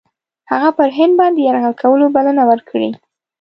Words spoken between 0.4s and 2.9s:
هغه پر هند باندي یرغل کولو بلنه ورکړې.